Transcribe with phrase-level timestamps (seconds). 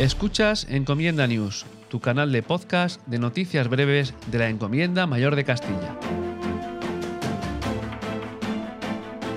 [0.00, 5.44] Escuchas Encomienda News, tu canal de podcast de noticias breves de la Encomienda Mayor de
[5.44, 5.94] Castilla.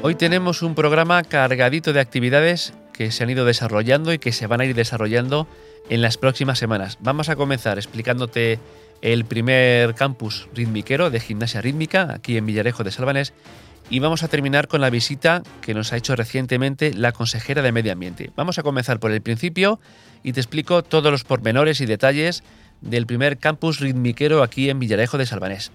[0.01, 4.47] Hoy tenemos un programa cargadito de actividades que se han ido desarrollando y que se
[4.47, 5.49] van a ir desarrollando
[5.89, 6.97] en las próximas semanas.
[7.01, 8.57] Vamos a comenzar explicándote
[9.01, 13.33] el primer campus rítmiquero de gimnasia rítmica aquí en Villarejo de Salvanés
[13.93, 17.71] y vamos a terminar con la visita que nos ha hecho recientemente la consejera de
[17.71, 18.31] Medio Ambiente.
[18.35, 19.79] Vamos a comenzar por el principio
[20.23, 22.43] y te explico todos los pormenores y detalles
[22.81, 25.71] del primer campus ritmiquero aquí en Villarejo de Salvanés.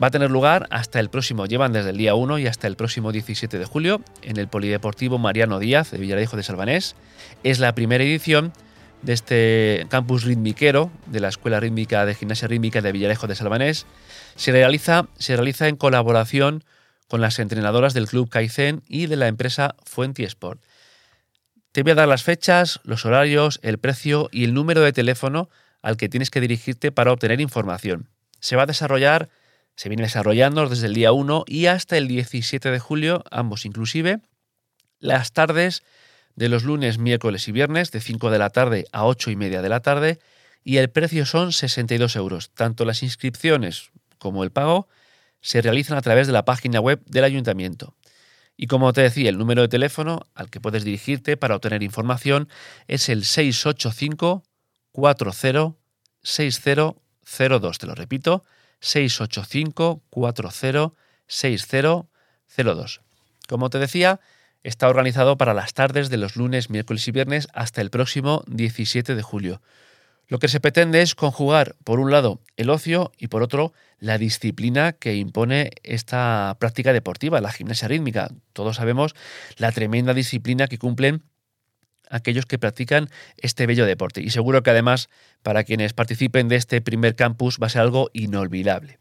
[0.00, 2.76] Va a tener lugar hasta el próximo, llevan desde el día 1 y hasta el
[2.76, 6.94] próximo 17 de julio en el Polideportivo Mariano Díaz de Villarejo de Salvanés.
[7.42, 8.52] Es la primera edición
[9.00, 13.86] de este campus rítmiquero de la Escuela Rítmica de Gimnasia Rítmica de Villarejo de Salvanés.
[14.36, 16.64] Se realiza, se realiza en colaboración
[17.08, 20.62] con las entrenadoras del Club Kaizen y de la empresa Fuenti Sport.
[21.72, 25.50] Te voy a dar las fechas, los horarios, el precio y el número de teléfono
[25.82, 28.08] al que tienes que dirigirte para obtener información.
[28.40, 29.28] Se va a desarrollar,
[29.76, 34.20] se viene desarrollando desde el día 1 y hasta el 17 de julio, ambos inclusive,
[34.98, 35.82] las tardes
[36.36, 39.60] de los lunes, miércoles y viernes, de 5 de la tarde a 8 y media
[39.60, 40.20] de la tarde,
[40.62, 42.50] y el precio son 62 euros.
[42.54, 44.88] Tanto las inscripciones como el pago
[45.44, 47.94] se realizan a través de la página web del ayuntamiento.
[48.56, 52.48] Y como te decía, el número de teléfono al que puedes dirigirte para obtener información
[52.88, 54.42] es el 685
[54.92, 55.74] 40
[56.22, 57.78] 6002.
[57.78, 58.42] Te lo repito,
[58.80, 60.92] 685 40
[61.26, 63.00] 6002.
[63.46, 64.20] Como te decía,
[64.62, 69.14] está organizado para las tardes de los lunes, miércoles y viernes hasta el próximo 17
[69.14, 69.60] de julio.
[70.26, 74.18] Lo que se pretende es conjugar, por un lado, el ocio y por otro, la
[74.18, 78.30] disciplina que impone esta práctica deportiva, la gimnasia rítmica.
[78.52, 79.14] Todos sabemos
[79.56, 81.22] la tremenda disciplina que cumplen
[82.10, 84.22] aquellos que practican este bello deporte.
[84.22, 85.08] Y seguro que además,
[85.42, 88.98] para quienes participen de este primer campus, va a ser algo inolvidable.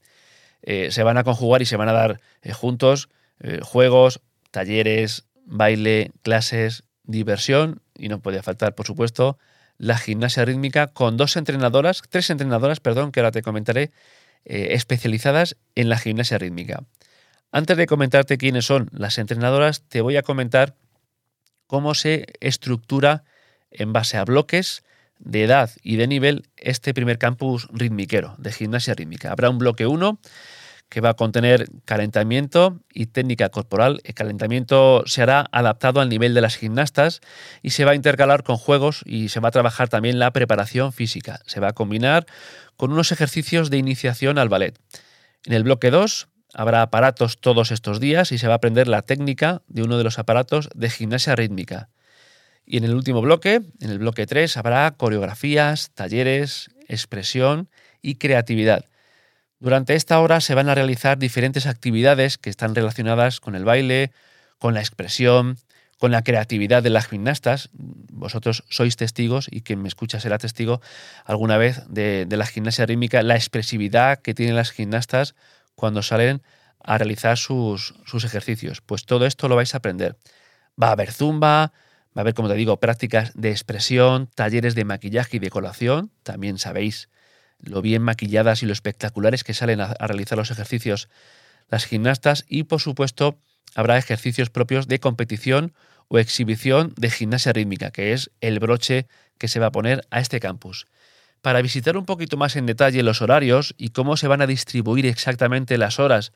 [0.62, 5.25] Eh, se van a conjugar y se van a dar eh, juntos eh, juegos, talleres,
[5.45, 9.38] baile, clases, diversión, y no puede faltar, por supuesto,
[9.83, 13.91] la gimnasia rítmica con dos entrenadoras, tres entrenadoras, perdón, que ahora te comentaré,
[14.45, 16.85] eh, especializadas en la gimnasia rítmica.
[17.51, 20.75] Antes de comentarte quiénes son las entrenadoras, te voy a comentar
[21.67, 23.25] cómo se estructura
[23.71, 24.83] en base a bloques
[25.19, 29.31] de edad y de nivel este primer campus rítmiquero de gimnasia rítmica.
[29.31, 30.17] Habrá un bloque 1
[30.93, 33.99] que va a contener calentamiento y técnica corporal.
[34.03, 37.21] El calentamiento se hará adaptado al nivel de las gimnastas
[37.63, 40.93] y se va a intercalar con juegos y se va a trabajar también la preparación
[40.93, 41.39] física.
[41.47, 42.27] Se va a combinar
[42.77, 44.77] con unos ejercicios de iniciación al ballet.
[45.45, 49.01] En el bloque 2 habrá aparatos todos estos días y se va a aprender la
[49.01, 51.89] técnica de uno de los aparatos de gimnasia rítmica.
[52.67, 57.67] Y en el último bloque, en el bloque 3, habrá coreografías, talleres, expresión
[58.03, 58.85] y creatividad.
[59.63, 64.12] Durante esta hora se van a realizar diferentes actividades que están relacionadas con el baile,
[64.59, 65.57] con la expresión,
[65.97, 67.69] con la creatividad de las gimnastas.
[67.72, 70.81] Vosotros sois testigos y quien me escucha será testigo
[71.24, 75.34] alguna vez de, la gimnasia rítmica, la expresividad que tienen las gimnastas
[75.75, 76.41] cuando salen
[76.84, 78.81] a realizar sus, sus ejercicios.
[78.81, 80.18] Pues todo esto lo vais a aprender.
[80.75, 81.72] Va a haber zumba,
[82.12, 86.12] va a haber, como te digo, prácticas de expresión, talleres de maquillaje y decoración.
[86.24, 87.07] También sabéis
[87.63, 91.09] lo bien maquilladas y lo espectaculares que salen a, realizar los ejercicios
[91.69, 93.40] las gimnastas y por supuesto
[93.74, 95.74] habrá ejercicios propios de competición
[96.09, 99.07] o exhibición de gimnasia rítmica, que es el broche
[99.38, 100.85] que se va a poner a este campus.
[101.41, 105.06] Para visitar un poquito más en detalle los horarios y cómo se van a distribuir
[105.06, 106.31] exactamente las horas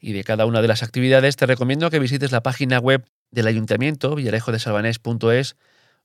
[0.00, 3.46] y de cada una de las actividades, te recomiendo que visites la página web del
[3.46, 5.56] ayuntamiento, villarejodesalvanés.es,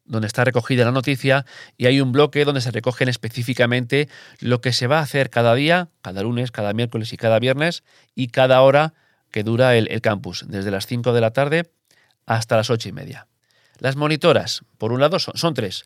[0.06, 1.46] donde está recogida la noticia
[1.78, 4.08] y hay un bloque donde se recogen específicamente
[4.40, 7.84] lo que se va a hacer cada día, cada lunes, cada miércoles y cada viernes
[8.14, 8.94] y cada hora
[9.32, 11.70] que dura el, campus, desde las 5 de la tarde
[12.26, 13.28] hasta las 8 y media.
[13.80, 15.86] Las monitoras, por un lado, son, tres.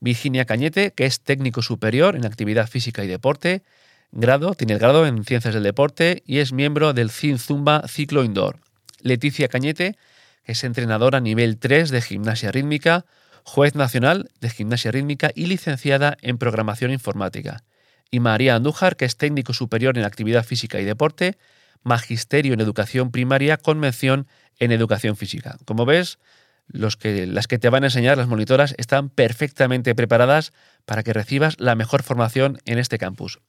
[0.00, 3.62] Virginia Cañete, que es técnico superior en actividad física y deporte,
[4.10, 8.24] grado, tiene el grado en ciencias del deporte y es miembro del CIN Zumba Ciclo
[8.24, 8.58] Indoor.
[9.00, 9.96] Leticia Cañete,
[10.44, 13.04] que es entrenadora nivel 3 de gimnasia rítmica,
[13.48, 17.64] juez nacional de gimnasia rítmica y licenciada en programación informática.
[18.10, 21.38] Y María Andújar, que es técnico superior en actividad física y deporte,
[21.82, 24.26] magisterio en educación primaria con mención
[24.58, 25.56] en educación física.
[25.64, 26.18] Como ves,
[26.66, 30.52] los que, las que te van a enseñar, las monitoras, están perfectamente preparadas
[30.84, 33.40] para que recibas la mejor formación en este campus.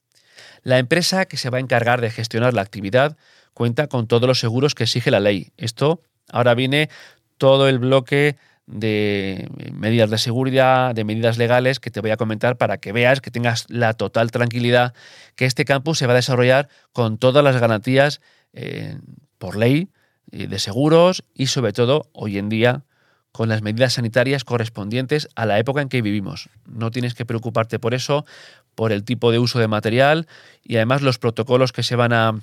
[0.63, 3.17] La empresa que se va a encargar de gestionar la actividad
[3.53, 5.51] cuenta con todos los seguros que exige la ley.
[5.57, 6.01] Esto
[6.31, 6.89] ahora viene
[7.37, 8.37] todo el bloque
[8.69, 13.19] de medidas de seguridad, de medidas legales que te voy a comentar para que veas,
[13.19, 14.93] que tengas la total tranquilidad
[15.35, 18.21] que este campus se va a desarrollar con todas las garantías
[18.53, 18.99] eh,
[19.39, 19.89] por ley
[20.31, 22.83] eh, de seguros y sobre todo hoy en día
[23.31, 26.49] con las medidas sanitarias correspondientes a la época en que vivimos.
[26.67, 28.23] No tienes que preocuparte por eso,
[28.75, 30.27] por el tipo de uso de material
[30.63, 32.39] y además los protocolos que se van a,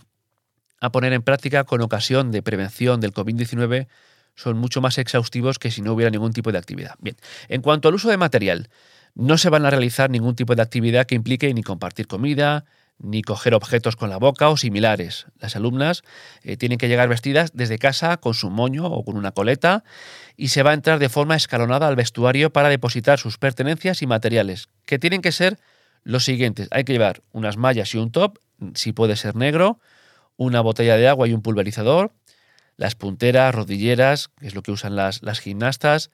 [0.81, 3.87] a poner en práctica con ocasión de prevención del COVID-19
[4.36, 6.94] son mucho más exhaustivos que si no hubiera ningún tipo de actividad.
[7.00, 7.16] Bien,
[7.48, 8.68] en cuanto al uso de material,
[9.14, 12.66] no se van a realizar ningún tipo de actividad que implique ni compartir comida,
[12.98, 15.26] ni coger objetos con la boca o similares.
[15.38, 16.02] Las alumnas
[16.42, 19.84] eh, tienen que llegar vestidas desde casa con su moño o con una coleta
[20.36, 24.06] y se va a entrar de forma escalonada al vestuario para depositar sus pertenencias y
[24.06, 25.58] materiales, que tienen que ser
[26.04, 26.68] los siguientes.
[26.70, 28.38] Hay que llevar unas mallas y un top,
[28.74, 29.80] si puede ser negro,
[30.36, 32.12] una botella de agua y un pulverizador,
[32.76, 36.11] las punteras, rodilleras, que es lo que usan las, las gimnastas,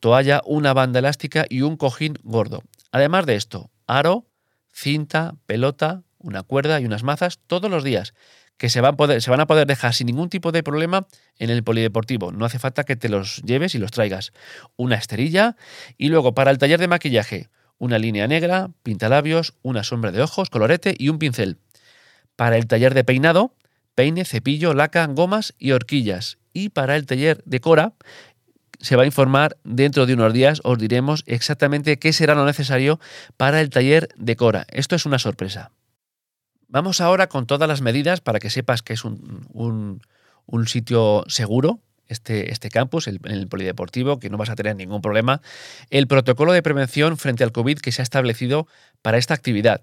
[0.00, 2.62] toalla, una banda elástica y un cojín gordo.
[2.92, 4.26] Además de esto, aro,
[4.72, 8.14] cinta, pelota, una cuerda y unas mazas todos los días,
[8.56, 11.06] que se van, poder, se van a poder dejar sin ningún tipo de problema
[11.38, 12.32] en el polideportivo.
[12.32, 14.32] No hace falta que te los lleves y los traigas.
[14.76, 15.56] Una esterilla
[15.96, 17.48] y luego para el taller de maquillaje,
[17.78, 21.58] una línea negra, pintalabios, una sombra de ojos, colorete y un pincel.
[22.34, 23.54] Para el taller de peinado,
[23.98, 26.38] peine, cepillo, laca, gomas y horquillas.
[26.52, 27.94] Y para el taller de Cora
[28.78, 33.00] se va a informar dentro de unos días, os diremos exactamente qué será lo necesario
[33.36, 34.66] para el taller de Cora.
[34.70, 35.72] Esto es una sorpresa.
[36.68, 40.00] Vamos ahora con todas las medidas para que sepas que es un,
[40.66, 45.42] sitio seguro, este, este campus, el, el polideportivo, que no vas a tener ningún problema.
[45.90, 48.68] El protocolo de prevención frente al COVID que se ha establecido
[49.02, 49.82] para esta actividad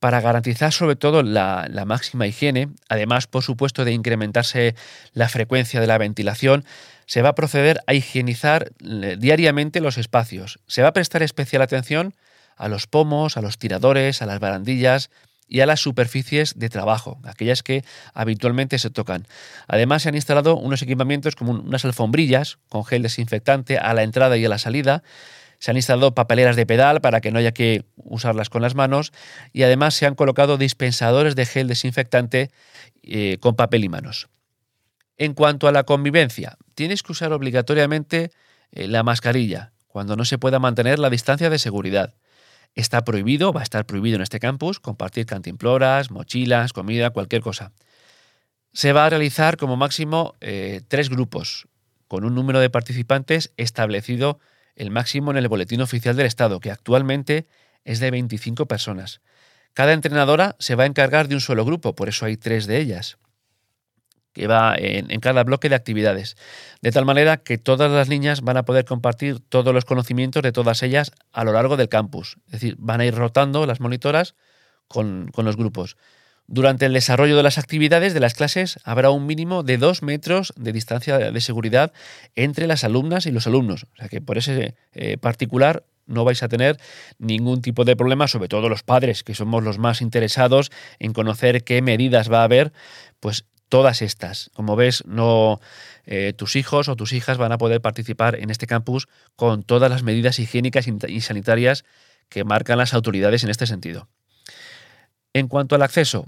[0.00, 4.74] para garantizar sobre todo la, máxima higiene, además por supuesto de incrementarse
[5.12, 6.64] la frecuencia de la ventilación,
[7.06, 10.58] se va a proceder a higienizar eh, diariamente los espacios.
[10.66, 12.14] Se va a prestar especial atención
[12.56, 15.10] a los pomos, a los tiradores, a las barandillas
[15.46, 19.26] y a las superficies de trabajo, aquellas que habitualmente se tocan.
[19.66, 24.36] Además se han instalado unos equipamientos como unas alfombrillas con gel desinfectante a la entrada
[24.38, 25.02] y a la salida,
[25.60, 29.12] se han instalado papeleras de pedal para que no haya que usarlas con las manos
[29.52, 32.50] y además se han colocado dispensadores de gel desinfectante
[33.02, 34.28] eh, con papel y manos.
[35.18, 38.32] En cuanto a la convivencia, tienes que usar obligatoriamente
[38.72, 42.14] eh, la mascarilla cuando no se pueda mantener la distancia de seguridad.
[42.74, 47.72] Está prohibido, va a estar prohibido en este campus, compartir cantimploras, mochilas, comida, cualquier cosa.
[48.72, 51.66] Se va a realizar como máximo eh, tres grupos,
[52.08, 54.38] con un número de participantes establecido
[54.80, 57.46] el máximo en el Boletín Oficial del Estado, que actualmente
[57.84, 59.20] es de 25 personas.
[59.74, 62.78] Cada entrenadora se va a encargar de un solo grupo, por eso hay tres de
[62.78, 63.18] ellas,
[64.32, 66.36] que va en, cada bloque de actividades,
[66.80, 70.52] de tal manera que todas las niñas van a poder compartir todos los conocimientos de
[70.52, 72.38] todas ellas a lo largo del campus.
[72.46, 74.34] Es decir, van a ir rotando las monitoras
[74.88, 75.98] con, con los grupos.
[76.52, 80.52] Durante el desarrollo de las actividades de las clases habrá un mínimo de dos metros
[80.56, 81.92] de distancia de seguridad
[82.34, 83.84] entre las alumnas y los alumnos.
[83.84, 86.76] O sea que por ese eh, particular no vais a tener
[87.20, 91.62] ningún tipo de problema, sobre todo los padres, que somos los más interesados en conocer
[91.62, 92.72] qué medidas va a haber,
[93.20, 94.50] pues todas estas.
[94.52, 95.60] Como ves, no
[96.04, 99.06] eh, tus hijos o tus hijas van a poder participar en este campus
[99.36, 101.84] con todas las medidas higiénicas y sanitarias
[102.28, 104.08] que marcan las autoridades en este sentido.
[105.32, 106.26] En cuanto al acceso,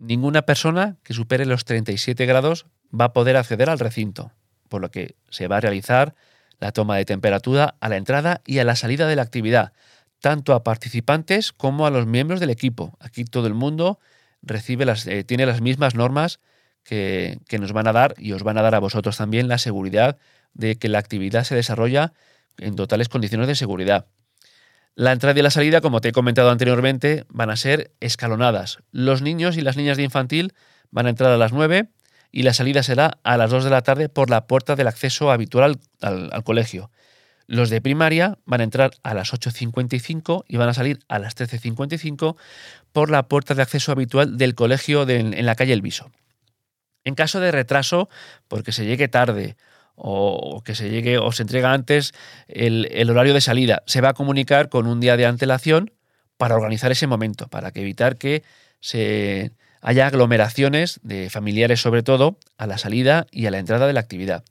[0.00, 2.66] ninguna persona que supere los 37 grados
[2.98, 4.32] va a poder acceder al recinto,
[4.68, 6.14] por lo que se va a realizar
[6.58, 9.72] la toma de temperatura a la entrada y a la salida de la actividad,
[10.20, 12.96] tanto a participantes como a los miembros del equipo.
[12.98, 13.98] Aquí todo el mundo
[14.42, 16.40] recibe las, eh, tiene las mismas normas
[16.82, 19.58] que, que nos van a dar y os van a dar a vosotros también la
[19.58, 20.18] seguridad
[20.54, 22.12] de que la actividad se desarrolla
[22.58, 24.06] en totales condiciones de seguridad.
[24.94, 28.78] La entrada y la salida, como te he comentado anteriormente, van a ser escalonadas.
[28.90, 30.52] Los niños y las niñas de infantil
[30.90, 31.88] van a entrar a las 9
[32.32, 35.30] y la salida será a las 2 de la tarde por la puerta del acceso
[35.30, 36.90] habitual al, colegio.
[37.46, 41.36] Los de primaria van a entrar a las 8.55 y van a salir a las
[41.36, 42.36] 13.55
[42.92, 46.10] por la puerta de acceso habitual del colegio en la calle El Viso.
[47.02, 48.08] En caso de retraso,
[48.46, 49.56] porque se llegue tarde
[50.02, 52.12] o que se llegue o se entrega antes
[52.48, 53.82] el, horario de salida.
[53.86, 55.92] Se va a comunicar con un día de antelación
[56.36, 58.42] para organizar ese momento, para que evitar que
[58.80, 59.52] se
[59.82, 64.00] haya aglomeraciones de familiares sobre todo a la salida y a la entrada de la
[64.00, 64.42] actividad.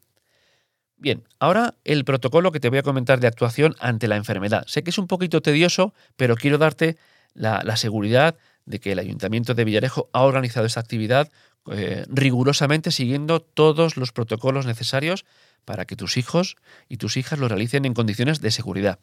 [0.98, 4.66] Bien, ahora el protocolo que te voy a comentar de actuación ante la enfermedad.
[4.68, 6.98] Sé que es un poquito tedioso, pero quiero darte
[7.34, 11.32] la, la seguridad de que el Ayuntamiento de Villarejo ha organizado esta actividad
[11.72, 15.26] eh, rigurosamente siguiendo todos los protocolos necesarios
[15.66, 16.56] para que tus hijos
[16.88, 19.00] y tus hijas lo realicen en condiciones de seguridad.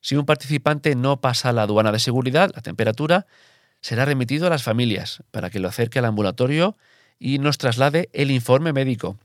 [0.00, 3.26] Si un participante no pasa la aduana de seguridad, la temperatura,
[3.80, 6.76] será remitido a las familias para que lo acerque al ambulatorio
[7.18, 9.18] y nos traslade el informe médico.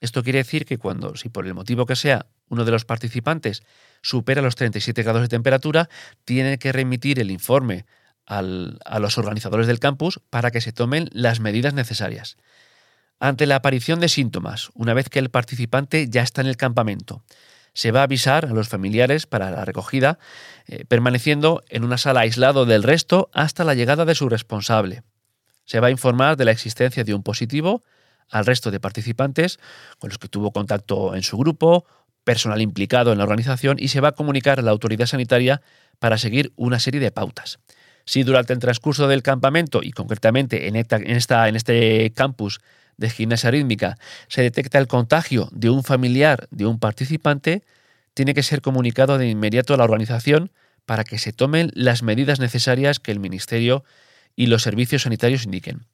[0.00, 3.62] Esto quiere decir que cuando, si por el motivo que sea, uno de los participantes
[4.02, 5.88] supera los 37 grados de temperatura,
[6.24, 7.86] tiene que remitir el informe
[8.26, 12.36] a los organizadores del campus para que se tomen las medidas necesarias.
[13.20, 17.22] Ante la aparición de síntomas, una vez que el participante ya está en el campamento,
[17.74, 20.18] se va a avisar a los familiares para la recogida,
[20.66, 25.02] eh, permaneciendo en una sala aislado del resto hasta la llegada de su responsable.
[25.64, 27.82] Se va a informar de la existencia de un positivo
[28.28, 29.58] al resto de participantes
[29.98, 31.86] con los que tuvo contacto en su grupo,
[32.24, 35.62] personal implicado en la organización y se va a comunicar a la autoridad sanitaria
[35.98, 37.58] para seguir una serie de pautas.
[38.04, 40.96] Si durante el transcurso del campamento y concretamente en, esta,
[41.46, 42.60] en este campus
[42.96, 43.96] de gimnasia rítmica
[44.28, 47.62] se detecta el contagio de un familiar de un participante,
[48.14, 50.50] tiene que ser comunicado de inmediato a la organización
[50.86, 53.84] para que se tomen las medidas necesarias que el Ministerio
[54.36, 55.86] y los servicios sanitarios indiquen.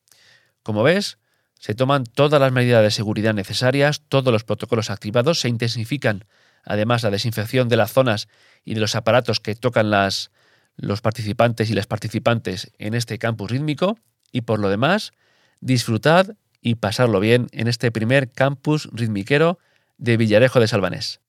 [0.63, 1.19] Como ves,
[1.59, 6.25] se toman todas las medidas de seguridad necesarias, todos los protocolos activados, se intensifican
[6.65, 8.29] además la desinfección de las zonas
[8.65, 10.31] y de los aparatos que tocan las,
[10.79, 13.99] los participantes y las participantes en este campus rítmico
[14.33, 15.13] y por lo demás,
[15.61, 19.59] disfrutad y pasarlo bien en este primer campus ritmiquero
[19.99, 21.21] de Villarejo de Salvanés.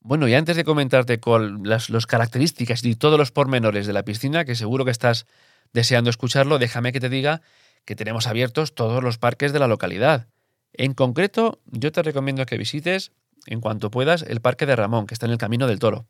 [0.00, 4.44] Bueno, y antes de comentarte con las, características y todos los pormenores de la piscina,
[4.44, 5.26] que seguro que estás
[5.72, 7.40] deseando escucharlo, déjame que te diga
[7.84, 10.28] que tenemos abiertos todos los parques de la localidad.
[10.72, 13.12] En concreto, yo te recomiendo que visites,
[13.46, 16.06] en cuanto puedas, el Parque de Ramón, que está en el Camino del Toro.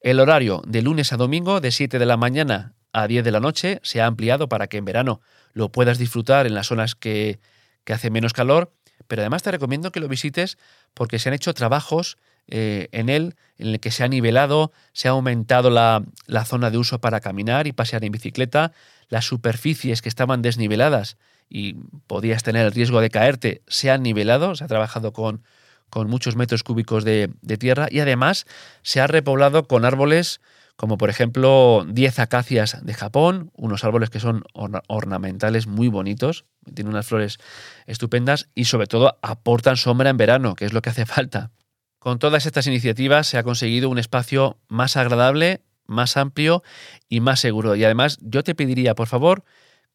[0.00, 3.40] El horario de lunes a domingo de 7 de la mañana a 10 de la
[3.40, 5.20] noche se ha ampliado para que en verano
[5.52, 7.40] lo puedas disfrutar en las zonas que,
[7.84, 8.72] que hace menos calor,
[9.08, 10.56] pero además te recomiendo que lo visites
[10.94, 15.08] porque se han hecho trabajos eh, en él en el que se ha nivelado, se
[15.08, 18.72] ha aumentado la, la zona de uso para caminar y pasear en bicicleta,
[19.08, 21.16] las superficies que estaban desniveladas
[21.50, 21.74] y
[22.06, 25.42] podías tener el riesgo de caerte se han nivelado, se ha trabajado con,
[25.90, 28.46] con muchos metros cúbicos de, tierra y además
[28.82, 30.40] se ha repoblado con árboles
[30.76, 36.92] como por ejemplo 10 acacias de Japón, unos árboles que son ornamentales muy bonitos, tienen
[36.92, 37.38] unas flores
[37.86, 41.50] estupendas y sobre todo aportan sombra en verano, que es lo que hace falta.
[41.98, 46.62] Con todas estas iniciativas se ha conseguido un espacio más agradable, más amplio
[47.08, 47.74] y más seguro.
[47.74, 49.42] Y además yo te pediría, por favor,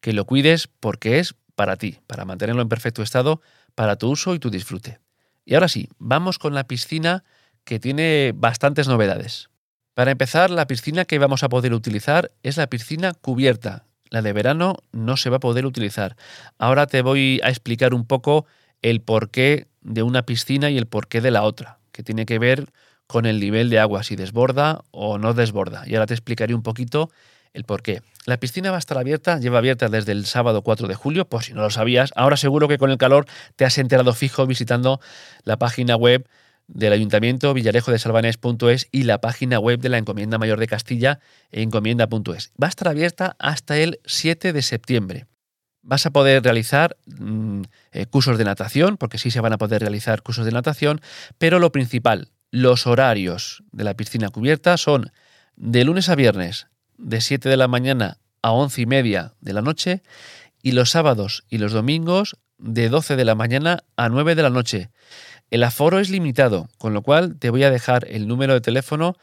[0.00, 3.40] que lo cuides porque es para ti, para mantenerlo en perfecto estado,
[3.74, 5.03] para tu uso y tu disfrute.
[5.44, 7.24] Y ahora sí, vamos con la piscina
[7.64, 9.50] que tiene bastantes novedades.
[9.94, 13.86] Para empezar, la piscina que vamos a poder utilizar es la piscina cubierta.
[14.10, 16.16] La de verano no se va a poder utilizar.
[16.58, 18.46] Ahora te voy a explicar un poco
[18.82, 22.66] el porqué de una piscina y el porqué de la otra, que tiene que ver
[23.06, 25.84] con el nivel de agua, si desborda o no desborda.
[25.86, 27.10] Y ahora te explicaré un poquito
[27.54, 28.02] el por qué.
[28.26, 31.44] La piscina va a estar abierta, lleva abierta desde el sábado 4 de julio, por
[31.44, 32.12] si no lo sabías.
[32.16, 35.00] Ahora seguro que con el calor te has enterado fijo visitando
[35.44, 36.28] la página web
[36.66, 41.20] del Ayuntamiento Villarejo de Salvanés.es y la página web de la Encomienda Mayor de Castilla,
[41.50, 42.52] encomienda.es.
[42.60, 45.26] Va a estar abierta hasta el 7 de septiembre.
[45.82, 49.82] Vas a poder realizar mm, eh, cursos de natación, porque sí se van a poder
[49.82, 51.02] realizar cursos de natación,
[51.36, 55.12] pero lo principal, los horarios de la piscina cubierta son
[55.56, 59.62] de lunes a viernes de 7 de la mañana a 11 y media de la
[59.62, 60.02] noche
[60.62, 64.50] y los sábados y los domingos de 12 de la mañana a 9 de la
[64.50, 64.90] noche.
[65.50, 69.16] El aforo es limitado, con lo cual te voy a dejar el número de teléfono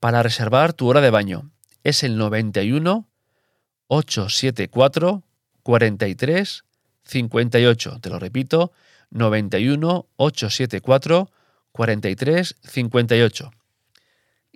[0.00, 1.50] para reservar tu hora de baño.
[1.82, 3.08] Es el 91
[3.88, 5.22] 874
[5.62, 6.64] 43
[7.04, 7.98] 58.
[8.00, 8.72] Te lo repito,
[9.10, 11.30] 91 874
[11.72, 13.50] 43 58.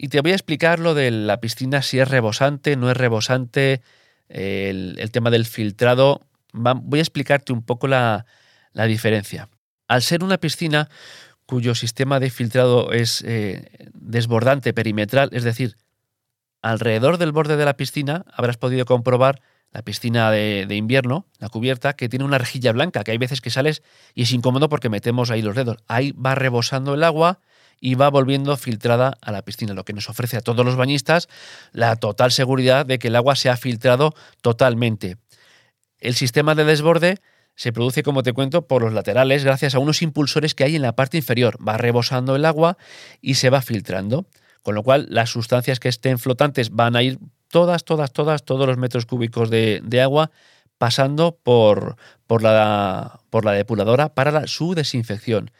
[0.00, 3.83] Y te voy a explicar lo de la piscina, si es rebosante, no es rebosante,
[4.28, 6.21] el, tema del filtrado.
[6.52, 8.25] voy a explicarte un poco la,
[8.87, 9.49] diferencia.
[9.88, 10.88] Al ser una piscina
[11.47, 15.76] cuyo sistema de filtrado es eh, desbordante perimetral, es decir,
[16.62, 21.49] alrededor del borde de la piscina habrás podido comprobar la piscina de, de, invierno, la
[21.49, 23.83] cubierta, que tiene una rejilla blanca, que hay veces que sales
[24.14, 25.78] y es incómodo porque metemos ahí los dedos.
[25.88, 27.40] Ahí va rebosando el agua
[27.80, 31.28] y va volviendo filtrada a la piscina, lo que nos ofrece a todos los bañistas
[31.73, 35.16] la total seguridad de que el agua se ha filtrado totalmente.
[36.00, 37.18] El sistema de desborde
[37.54, 40.82] se produce, como te cuento, por los laterales gracias a unos impulsores que hay en
[40.82, 41.58] la parte inferior.
[41.66, 42.78] Va rebosando el agua
[43.20, 44.26] y se va filtrando.
[44.62, 47.18] Con lo cual, las sustancias que estén flotantes van a ir
[47.49, 50.30] todas, todas, todas, todos los metros cúbicos de, agua
[50.78, 51.97] pasando por,
[52.28, 55.50] por, la, por la depuradora para su desinfección.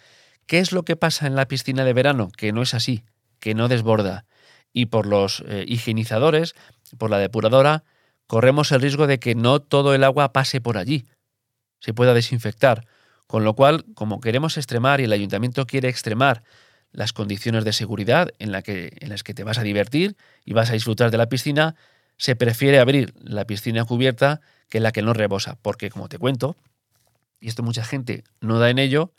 [0.49, 2.31] ¿Qué es lo que pasa en la piscina de verano?
[2.35, 3.05] Que no es así,
[3.39, 4.25] que no desborda.
[4.73, 6.55] Y por los eh, higienizadores,
[6.97, 7.85] por la depuradora,
[8.27, 11.07] corremos el riesgo de que no todo el agua pase por allí,
[11.81, 12.87] se pueda desinfectar.
[13.27, 16.43] Con lo cual, como queremos extremar y el ayuntamiento quiere extremar
[16.93, 21.11] las condiciones de seguridad en, las que te vas a divertir y vas a disfrutar
[21.11, 21.77] de la piscina,
[22.17, 24.41] se prefiere abrir la piscina cubierta
[24.71, 26.57] que la que no rebosa, porque como te cuento,
[27.39, 29.13] y esto mucha gente no da en ello,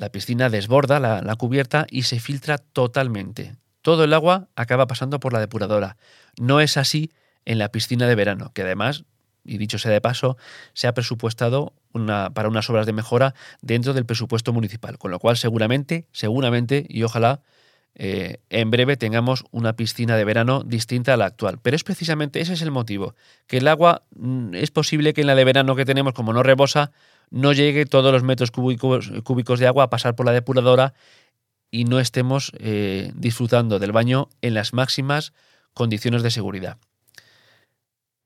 [0.00, 3.54] la piscina desborda la, cubierta y se filtra totalmente.
[3.82, 5.98] Todo el agua acaba pasando por la depuradora.
[6.38, 7.12] No es así
[7.44, 9.04] en la piscina de verano, que además
[9.44, 10.36] y dicho sea de paso,
[10.74, 15.18] se ha presupuestado una, para unas obras de mejora dentro del presupuesto municipal, con lo
[15.18, 17.42] cual seguramente, seguramente y ojalá
[17.94, 21.58] eh, en breve tengamos una piscina de verano distinta a la actual.
[21.62, 23.14] Pero es precisamente ese es el motivo,
[23.46, 26.42] que el agua mm, es posible que en la de verano que tenemos, como no
[26.42, 26.92] rebosa,
[27.30, 29.10] no llegue todos los metros cúbicos,
[29.58, 30.94] de agua a pasar por la depuradora
[31.70, 35.32] y no estemos eh, disfrutando del baño en las máximas
[35.72, 36.78] condiciones de seguridad.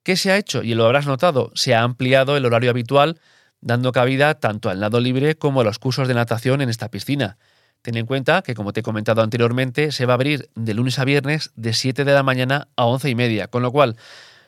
[0.03, 0.63] ¿Qué se ha hecho?
[0.63, 3.21] Y lo habrás notado, se ha ampliado el horario habitual,
[3.61, 7.39] dando cabida tanto al nado libre como a los cursos de natación en esta piscina.
[7.81, 10.99] Ten en cuenta que, como te he comentado anteriormente, se va a abrir de lunes
[10.99, 13.97] a viernes de 7 de la mañana a 11 y media, con lo cual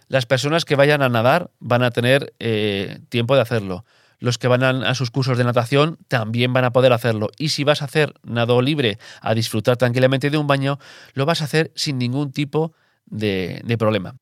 [0.08, 3.84] las personas que vayan a nadar van a tener eh, tiempo de hacerlo.
[4.18, 7.30] Los que van a, sus cursos de natación también van a poder hacerlo.
[7.38, 10.78] Y si vas a hacer nado libre, a disfrutar tranquilamente de un baño,
[11.14, 12.72] lo vas a hacer sin ningún tipo
[13.06, 14.16] de problema.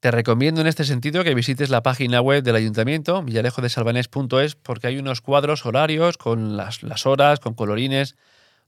[0.00, 4.98] Te recomiendo en este sentido que visites la página web del ayuntamiento, villarejodesalbanés.es, porque hay
[4.98, 8.14] unos cuadros horarios con las, horas, con colorines,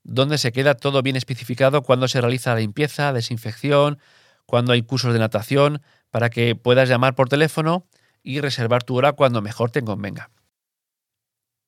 [0.02, 4.00] donde se queda todo bien especificado cuando se realiza la limpieza, desinfección,
[4.44, 7.86] cuando hay cursos de natación, para que puedas llamar por teléfono
[8.24, 10.30] y reservar tu hora cuando mejor te convenga.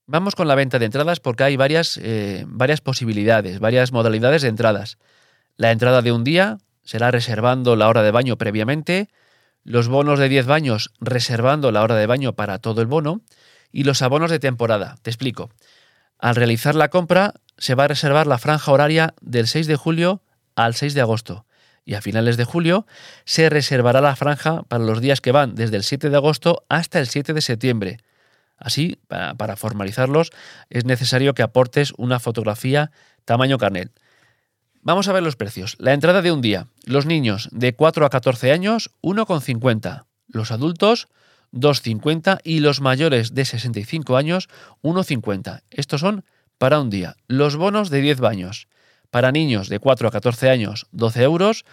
[0.06, 4.49] Vamos con la venta de entradas porque hay varias, eh, varias posibilidades, varias modalidades de
[4.49, 4.99] entradas.
[5.56, 9.09] La entrada de un día será reservando la hora de baño previamente,
[9.64, 13.20] los bonos de 10 baños reservando la hora de baño para todo el bono
[13.70, 14.96] y los abonos de temporada.
[15.03, 15.50] Te explico.
[16.18, 20.22] Al realizar la compra se va a reservar la franja horaria del 6 de julio
[20.57, 21.46] al 6 de agosto
[21.85, 22.87] y a finales de julio
[23.24, 26.98] se reservará la franja para los días que van desde el 7 de agosto hasta
[26.98, 27.98] el 7 de septiembre.
[28.62, 30.31] Así, para, para formalizarlos,
[30.70, 32.90] es necesario que aportes una fotografía
[33.25, 33.92] tamaño carnet.
[34.85, 35.77] Vamos a ver los precios.
[35.79, 36.66] La entrada de un día.
[36.85, 40.07] Los niños de 4 a 14 años, 1,50.
[40.27, 41.09] Los adultos,
[41.53, 42.40] 2,50.
[42.42, 44.48] Y los mayores de 65 años,
[44.83, 45.62] 1,50.
[45.70, 46.25] Estos son
[46.59, 47.14] para un día.
[47.29, 48.66] Los bonos de 10 baños.
[49.11, 51.64] Para niños de 4 a 14 años, 12 euros.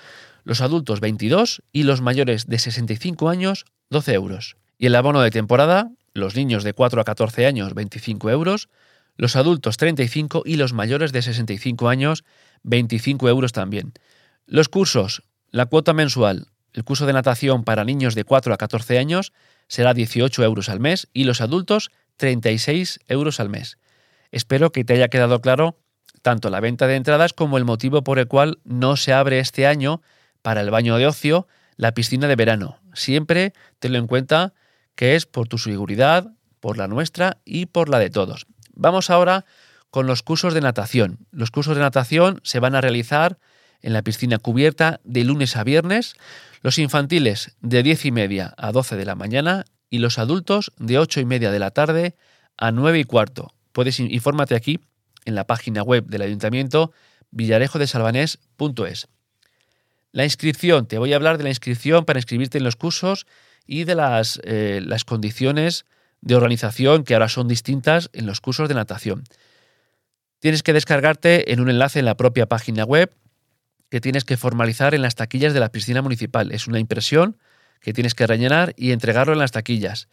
[0.44, 1.64] Los adultos, 22.
[1.72, 4.56] Y los mayores de 65 años, 12 euros.
[4.78, 8.70] Y el abono de temporada, los niños de 4 a 14 años, 25 euros.
[9.16, 10.44] Los adultos, 35.
[10.46, 12.24] Y los mayores de 65 años,
[12.64, 13.94] 25 euros también.
[14.46, 18.98] Los cursos, la cuota mensual, el curso de natación para niños de 4 a 14
[18.98, 19.34] años
[19.68, 23.78] será 18 euros al mes y los adultos 36 euros al mes.
[24.32, 25.78] Espero que te haya quedado claro
[26.22, 29.66] tanto la venta de entradas como el motivo por el cual no se abre este
[29.66, 30.02] año
[30.42, 32.80] para el baño de ocio la piscina de verano.
[32.94, 34.54] Siempre tenlo en cuenta
[35.00, 38.48] que es por tu seguridad, por la nuestra y por la de todos.
[38.74, 39.46] Vamos ahora
[39.92, 41.20] con los cursos de natación.
[41.32, 43.40] Los cursos de natación se van a realizar
[43.82, 46.16] en la piscina cubierta de lunes a viernes,
[46.64, 51.00] los infantiles de 10 y media a 12 de la mañana y los adultos de
[51.00, 52.18] 8 y media de la tarde
[52.58, 53.54] a 9 y cuarto.
[53.72, 54.82] Puedes infórmate aquí
[55.24, 56.92] en la página web del ayuntamiento
[57.32, 59.08] villarejodesalbanés.es.
[60.12, 63.28] La inscripción, te voy a hablar de la inscripción para inscribirte en los cursos
[63.70, 65.86] y de las, eh, las condiciones
[66.22, 69.24] de organización que ahora son distintas en los cursos de natación
[70.40, 73.12] tienes que descargarte en un enlace en la propia página web
[73.90, 76.52] que tienes que formalizar en las taquillas de la piscina municipal.
[76.52, 77.38] Es una impresión
[77.82, 80.08] que tienes que rellenar y entregarlo en las taquillas.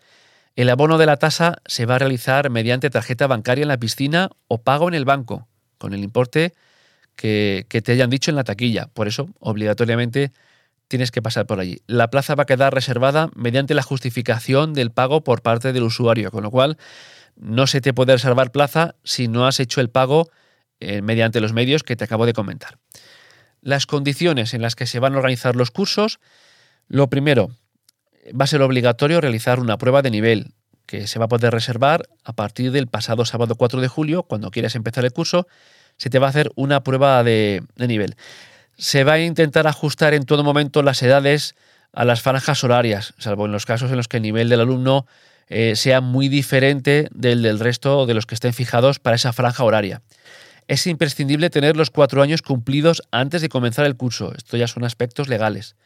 [0.55, 4.31] El abono de la tasa se va a realizar mediante tarjeta bancaria en la piscina
[4.49, 5.47] o pago en el banco,
[5.79, 6.55] con el importe
[7.15, 8.87] que, que, te hayan dicho en la taquilla.
[8.87, 10.33] Por eso, obligatoriamente,
[10.89, 11.81] tienes que pasar por allí.
[11.87, 16.31] La plaza va a quedar reservada mediante la justificación del pago por parte del usuario,
[16.31, 16.79] con lo cual
[17.37, 20.31] no se te puede reservar plaza si no has hecho el pago
[20.81, 22.79] eh, mediante los medios que te acabo de comentar.
[23.61, 26.21] Las condiciones en las que se van a organizar los cursos,
[26.89, 27.51] lo primero,
[28.39, 30.55] va a ser obligatorio realizar una prueba de nivel
[30.87, 34.51] que se va a poder reservar a partir del pasado sábado 4 de julio, cuando
[34.51, 35.49] quieras empezar el curso,
[35.97, 38.17] se te va a hacer una prueba de, de nivel.
[38.77, 41.55] Se va a intentar ajustar en todo momento las edades
[41.93, 45.07] a las franjas horarias, salvo en los casos en los que el nivel del alumno
[45.49, 49.65] eh, sea muy diferente del del resto de los que estén fijados para esa franja
[49.65, 50.03] horaria.
[50.69, 54.35] Es imprescindible tener los cuatro años cumplidos antes de comenzar el curso.
[54.37, 55.77] Esto ya son aspectos legales.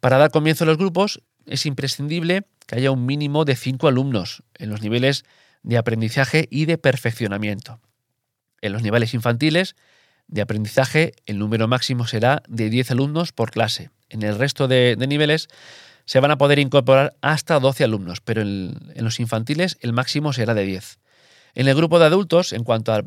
[0.00, 4.42] Para dar comienzo a los grupos es imprescindible que haya un mínimo de cinco alumnos
[4.54, 5.24] en los niveles
[5.62, 7.80] de aprendizaje y de perfeccionamiento.
[8.60, 9.74] En los niveles infantiles
[10.28, 13.90] de aprendizaje el número máximo será de 10 alumnos por clase.
[14.08, 15.48] En el resto de, niveles
[16.04, 20.54] se van a poder incorporar hasta 12 alumnos, pero en, los infantiles el máximo será
[20.54, 20.98] de 10.
[21.54, 23.06] En el grupo de adultos, en cuanto al,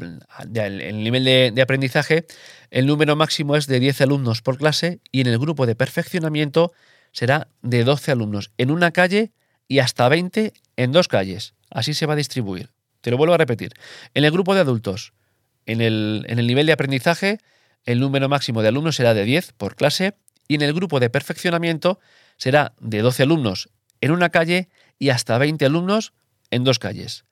[1.04, 2.26] nivel de, aprendizaje,
[2.72, 6.74] el número máximo es de 10 alumnos por clase y en el grupo de perfeccionamiento
[7.12, 9.32] será de 12 alumnos en una calle
[9.68, 11.54] y hasta 20 en dos calles.
[11.70, 12.72] Así se va a distribuir.
[13.02, 13.74] Te lo vuelvo a repetir.
[14.14, 15.14] En el grupo de adultos,
[15.66, 17.40] en el, en el nivel de aprendizaje,
[17.86, 20.16] el número máximo de alumnos será de 10 por clase
[20.48, 22.00] y en el grupo de perfeccionamiento
[22.38, 23.70] será de 12 alumnos
[24.02, 26.14] en una calle y hasta 20 alumnos
[26.52, 27.26] en dos calles.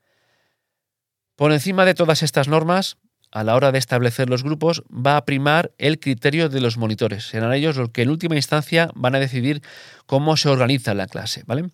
[1.35, 2.97] Por encima de todas estas normas,
[3.31, 7.25] a la hora de establecer los grupos, va a primar el criterio de los monitores.
[7.25, 9.61] Serán ellos los que en última instancia van a decidir
[10.05, 11.69] cómo se organiza la clase, ¿vale?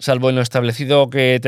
[0.00, 1.40] Salvo en lo establecido que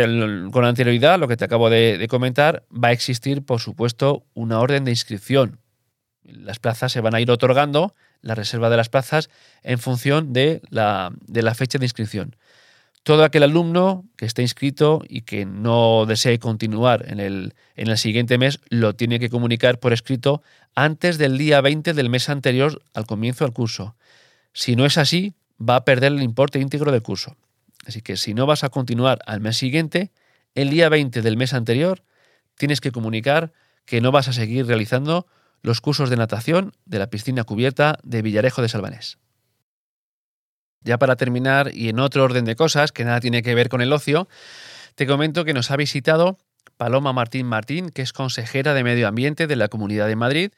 [0.52, 4.84] con anterioridad, lo que te acabo de, comentar, va a existir, por supuesto, una orden
[4.84, 5.60] de inscripción.
[6.24, 9.30] Las plazas se van a ir otorgando, la reserva de las plazas,
[9.62, 11.12] en función de la,
[11.54, 12.34] fecha de inscripción.
[13.04, 17.96] Todo aquel alumno que esté inscrito y que no desee continuar en el, en el
[17.98, 20.42] siguiente mes lo tiene que comunicar por escrito
[20.74, 23.94] antes del día 20 del mes anterior al comienzo del curso.
[24.52, 27.36] Si no es así, va a perder el importe íntegro del curso.
[27.86, 30.12] Así que si no vas a continuar al mes siguiente,
[30.54, 32.04] el día 20 del mes anterior
[32.56, 33.52] tienes que comunicar
[33.84, 35.26] que no vas a seguir realizando
[35.62, 39.18] los cursos de natación de la piscina cubierta de Villarejo de Salvanés.
[40.82, 43.82] Ya para terminar, y en otro orden de cosas que nada tiene que ver con
[43.82, 44.28] el ocio,
[44.94, 46.38] te comento que nos ha visitado
[46.76, 50.52] Paloma Martín Martín, que es consejera de Medio Ambiente de la Comunidad de Madrid.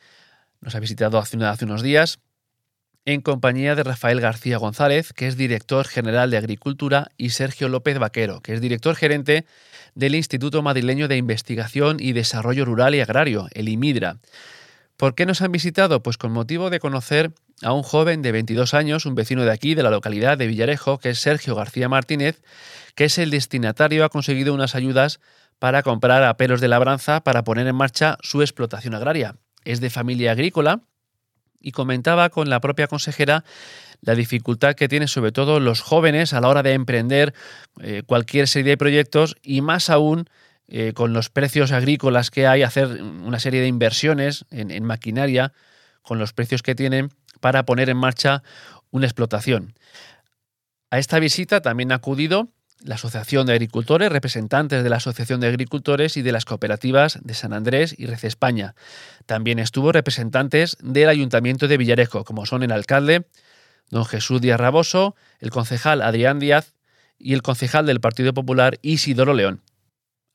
[0.61, 2.21] Nos ha visitado hace, unos días
[3.05, 7.99] en compañía de Rafael García González, que es director general de Agricultura, y Sergio López
[7.99, 9.45] Vaquero, que es director gerente
[9.95, 14.19] del Instituto Madrileño de Investigación y Desarrollo Rural y Agrario, el IMIDRA.
[14.97, 16.03] ¿Por qué nos han visitado?
[16.03, 19.75] Pues con motivo de conocer a un joven de 22 años, un vecino de aquí,
[19.75, 22.43] de la localidad de Villarejo, que es Sergio García Martínez,
[22.95, 25.21] que es el destinatario, ha conseguido unas ayudas
[25.59, 29.37] para comprar aperos de labranza para poner en marcha su explotación agraria.
[29.65, 30.83] Es de familia agrícola
[31.63, 33.45] y comentaba con la propia consejera
[34.01, 37.35] la dificultad que tienen sobre todo los jóvenes a la hora de emprender
[37.81, 40.29] eh, cualquier serie de proyectos y más aún
[40.69, 45.53] eh, con los precios agrícolas que hay, hacer una serie de inversiones en, maquinaria
[46.03, 48.43] con los precios que tienen para poner en marcha
[48.91, 49.75] una explotación.
[50.91, 52.49] A esta visita también ha acudido
[52.85, 57.35] la Asociación de Agricultores, representantes de la Asociación de Agricultores y de las cooperativas de
[57.35, 58.75] San Andrés y Red España.
[59.27, 63.27] También estuvo representantes del Ayuntamiento de Villarejo, como son el alcalde,
[63.91, 66.75] don Jesús Díaz Raboso, el concejal Adrián Díaz
[67.19, 69.63] y el concejal del Partido Popular Isidoro León.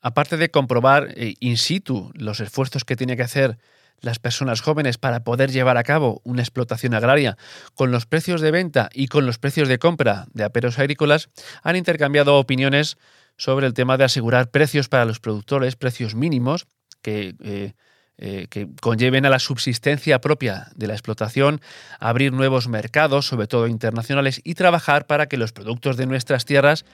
[0.00, 3.58] Aparte de comprobar eh, in situ los esfuerzos que tiene que hacer
[4.00, 7.36] las personas jóvenes para poder llevar a cabo una explotación agraria
[7.74, 11.30] con los precios de venta y con los precios de compra de aperos agrícolas,
[11.62, 12.96] han intercambiado opiniones
[13.36, 16.66] sobre el tema de asegurar precios para los productores, precios mínimos
[17.02, 17.72] que, eh,
[18.18, 21.60] eh, que conlleven a la subsistencia propia de la explotación,
[22.00, 26.84] abrir nuevos mercados, sobre todo internacionales, y trabajar para que los productos de nuestras tierras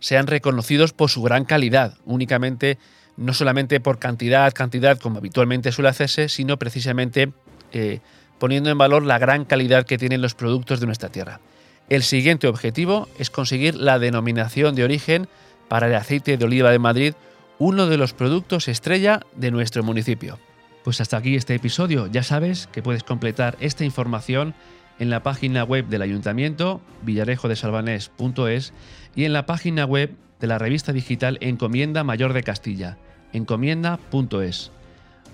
[0.00, 2.78] sean reconocidos por su gran calidad, únicamente
[3.18, 7.32] no solamente por cantidad, cantidad como habitualmente suele hacerse, sino precisamente
[7.72, 7.98] eh,
[8.38, 11.40] poniendo en valor la gran calidad que tienen los productos de nuestra tierra.
[11.88, 15.28] El siguiente objetivo es conseguir la denominación de origen
[15.66, 17.14] para el aceite de oliva de Madrid,
[17.58, 20.38] uno de los productos estrella de nuestro municipio.
[20.84, 22.06] Pues hasta aquí este episodio.
[22.06, 24.54] Ya sabes que puedes completar esta información
[25.00, 28.72] en la página web del ayuntamiento villarejodesalvanés.es
[29.16, 32.96] y en la página web de la revista digital Encomienda Mayor de Castilla,
[33.32, 34.70] encomienda.es.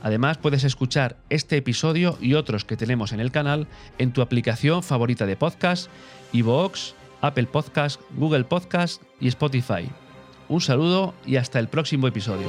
[0.03, 3.67] Además puedes escuchar este episodio y otros que tenemos en el canal
[3.99, 5.89] en tu aplicación favorita de podcast,
[6.33, 9.89] iVoox, Apple Podcast, Google Podcast y Spotify.
[10.49, 12.49] Un saludo y hasta el próximo episodio.